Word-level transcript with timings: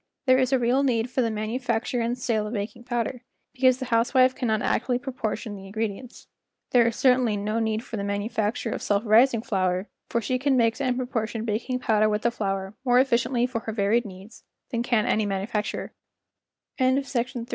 There 0.25 0.39
is 0.39 0.51
a 0.51 0.57
real 0.57 0.81
need 0.81 1.11
for 1.11 1.21
the 1.21 1.29
manufacture 1.29 2.01
and 2.01 2.17
sale 2.17 2.47
of 2.47 2.53
baking 2.53 2.85
powder, 2.85 3.21
because 3.53 3.77
the 3.77 3.85
housewife 3.93 4.33
cannot 4.33 4.63
accurately 4.63 4.97
proportion 4.97 5.55
the 5.55 5.61
in¬ 5.61 5.71
gredients. 5.75 6.25
There 6.71 6.87
is 6.87 6.95
certainly 6.95 7.37
no 7.37 7.59
need 7.59 7.83
for 7.83 7.97
the 7.97 8.03
manufacture 8.03 8.71
of 8.71 8.81
self¬ 8.81 9.05
rising 9.05 9.43
flour, 9.43 9.89
for 10.09 10.19
she 10.19 10.39
can 10.39 10.57
mix 10.57 10.81
and 10.81 10.97
proportion 10.97 11.45
baking 11.45 11.81
powder 11.81 12.09
with 12.09 12.23
the 12.23 12.31
flour 12.31 12.73
more 12.83 12.97
efficiently 12.99 13.45
for 13.45 13.59
her 13.59 13.73
varied 13.73 14.05
needs 14.05 14.43
than 14.71 14.81
ca 14.81 15.05